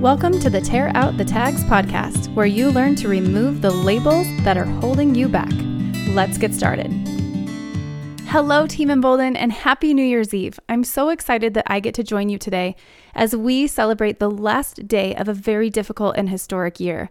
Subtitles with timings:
[0.00, 4.28] Welcome to the Tear Out the Tags podcast, where you learn to remove the labels
[4.44, 5.50] that are holding you back.
[6.10, 6.92] Let's get started.
[8.26, 10.60] Hello, Team Embolden, and happy New Year's Eve.
[10.68, 12.76] I'm so excited that I get to join you today
[13.12, 17.10] as we celebrate the last day of a very difficult and historic year.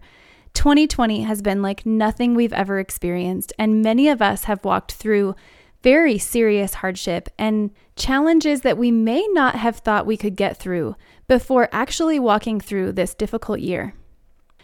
[0.54, 5.34] 2020 has been like nothing we've ever experienced, and many of us have walked through
[5.82, 10.96] very serious hardship and challenges that we may not have thought we could get through
[11.26, 13.94] before actually walking through this difficult year.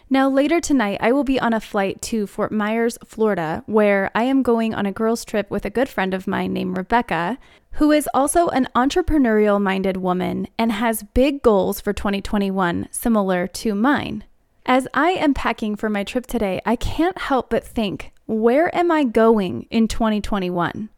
[0.07, 4.23] Now, later tonight, I will be on a flight to Fort Myers, Florida, where I
[4.23, 7.39] am going on a girls' trip with a good friend of mine named Rebecca,
[7.73, 13.73] who is also an entrepreneurial minded woman and has big goals for 2021 similar to
[13.73, 14.23] mine.
[14.67, 18.91] As I am packing for my trip today, I can't help but think, where am
[18.91, 20.89] I going in 2021?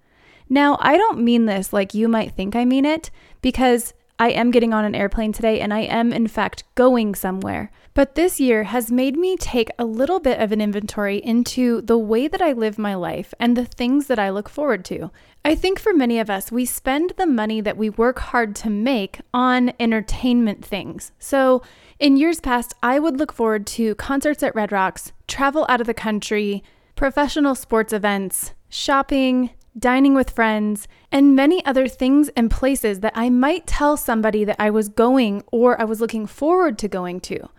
[0.50, 3.12] Now, I don't mean this like you might think I mean it,
[3.42, 7.72] because I am getting on an airplane today and I am, in fact, going somewhere.
[7.94, 11.98] But this year has made me take a little bit of an inventory into the
[11.98, 15.12] way that I live my life and the things that I look forward to.
[15.46, 18.70] I think for many of us, we spend the money that we work hard to
[18.70, 21.12] make on entertainment things.
[21.20, 21.62] So,
[22.00, 25.88] in years past, I would look forward to concerts at Red Rocks, travel out of
[25.88, 26.64] the country,
[26.96, 33.30] professional sports events, shopping, dining with friends, and many other things and places that I
[33.30, 37.50] might tell somebody that I was going or I was looking forward to going to.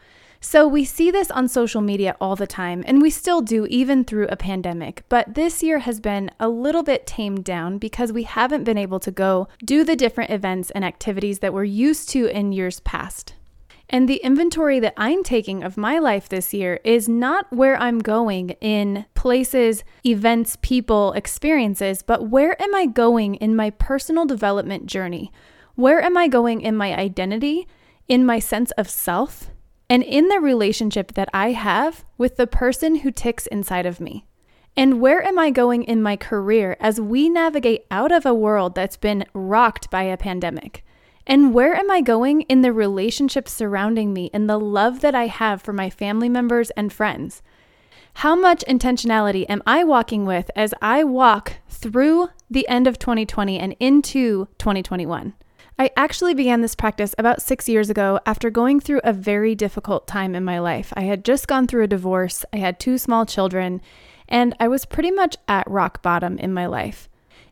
[0.40, 4.04] So we see this on social media all the time, and we still do even
[4.04, 5.02] through a pandemic.
[5.08, 9.00] But this year has been a little bit tamed down because we haven't been able
[9.00, 13.34] to go do the different events and activities that we're used to in years past.
[13.90, 18.00] And the inventory that I'm taking of my life this year is not where I'm
[18.00, 24.86] going in places, events, people, experiences, but where am I going in my personal development
[24.86, 25.32] journey?
[25.74, 27.66] Where am I going in my identity,
[28.08, 29.50] in my sense of self,
[29.88, 34.26] and in the relationship that I have with the person who ticks inside of me?
[34.76, 38.74] And where am I going in my career as we navigate out of a world
[38.74, 40.84] that's been rocked by a pandemic?
[41.30, 45.26] And where am I going in the relationships surrounding me and the love that I
[45.26, 47.42] have for my family members and friends?
[48.14, 53.58] How much intentionality am I walking with as I walk through the end of 2020
[53.58, 55.34] and into 2021?
[55.78, 60.06] I actually began this practice about six years ago after going through a very difficult
[60.06, 60.94] time in my life.
[60.96, 63.82] I had just gone through a divorce, I had two small children,
[64.30, 67.10] and I was pretty much at rock bottom in my life.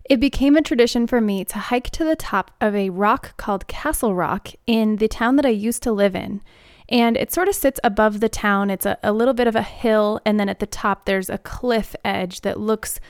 [0.09, 3.67] It became a tradition for me to hike to the top of a rock called
[3.67, 6.43] Castle Rock in the town that I used to live in.
[6.89, 8.71] And it sort of sits above the town.
[8.71, 11.39] It's a, a little bit of a hill, and then at the top, there's a
[11.39, 13.01] cliff edge that looks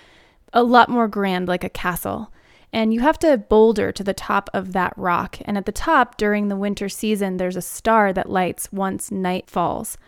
[0.54, 2.32] a lot more grand like a castle.
[2.72, 5.38] And you have to boulder to the top of that rock.
[5.44, 9.50] And at the top, during the winter season, there's a star that lights once night
[9.50, 9.98] falls.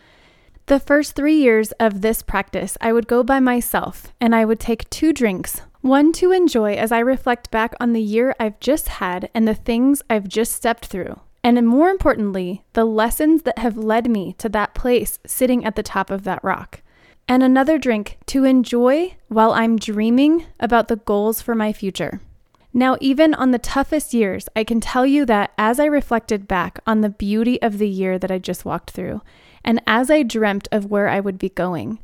[0.69, 4.59] The first three years of this practice, I would go by myself and I would
[4.59, 8.87] take two drinks, one to enjoy as I reflect back on the year I've just
[8.87, 11.21] had and the things I've just stepped through.
[11.43, 15.81] And more importantly, the lessons that have led me to that place sitting at the
[15.81, 16.83] top of that rock.
[17.27, 22.21] And another drink to enjoy while I'm dreaming about the goals for my future.
[22.73, 26.79] Now, even on the toughest years, I can tell you that as I reflected back
[26.85, 29.21] on the beauty of the year that I just walked through,
[29.63, 31.99] and as I dreamt of where I would be going,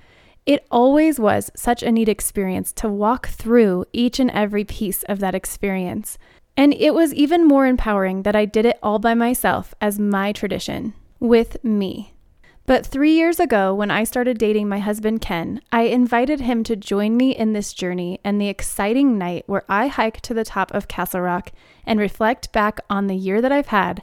[0.45, 5.19] it always was such a neat experience to walk through each and every piece of
[5.19, 6.17] that experience.
[6.57, 10.31] And it was even more empowering that I did it all by myself as my
[10.31, 12.14] tradition, with me.
[12.67, 16.75] But three years ago, when I started dating my husband Ken, I invited him to
[16.75, 20.73] join me in this journey and the exciting night where I hike to the top
[20.73, 21.51] of Castle Rock
[21.85, 24.01] and reflect back on the year that I've had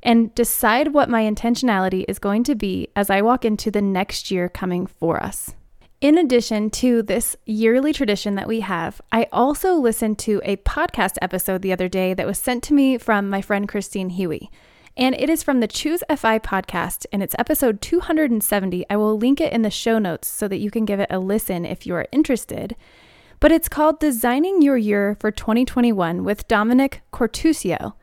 [0.00, 4.30] and decide what my intentionality is going to be as I walk into the next
[4.30, 5.54] year coming for us.
[6.00, 11.16] In addition to this yearly tradition that we have, I also listened to a podcast
[11.22, 14.50] episode the other day that was sent to me from my friend Christine Huey.
[14.96, 18.86] And it is from the Choose FI podcast, and it's episode 270.
[18.88, 21.18] I will link it in the show notes so that you can give it a
[21.18, 22.76] listen if you are interested.
[23.40, 27.94] But it's called Designing Your Year for 2021 with Dominick Quartuccio.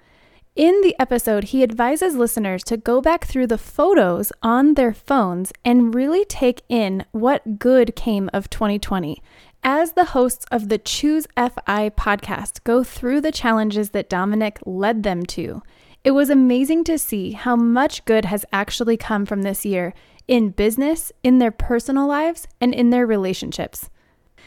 [0.57, 5.53] In the episode, he advises listeners to go back through the photos on their phones
[5.63, 9.23] and really take in what good came of 2020.
[9.63, 15.03] As the hosts of the Choose FI podcast go through the challenges that Dominick led
[15.03, 15.61] them to,
[16.03, 19.93] it was amazing to see how much good has actually come from this year
[20.27, 23.89] in business, in their personal lives, and in their relationships.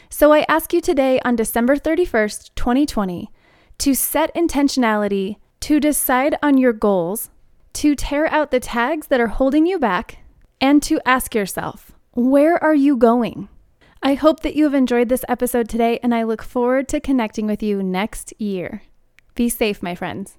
[0.09, 3.31] So I ask you today on December 31st, 2020,
[3.79, 7.29] to set intentionality to decide on your goals,
[7.73, 10.19] to tear out the tags that are holding you back
[10.61, 13.49] and to ask yourself, where are you going?
[14.03, 17.47] I hope that you have enjoyed this episode today, and I look forward to connecting
[17.47, 18.83] with you next year.
[19.33, 20.37] Be safe, my friends.